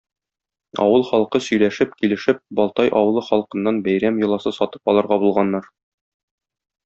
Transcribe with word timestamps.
Авыл 0.85 1.03
халкы 1.09 1.41
сөйләшеп, 1.47 1.91
килешеп, 1.99 2.39
Балтай 2.61 2.89
авылы 3.01 3.23
халкыннан 3.29 3.77
бәйрәм 3.89 4.17
йоласы 4.23 4.55
сатып 4.59 4.93
алырга 4.95 5.19
булганнар. 5.27 5.69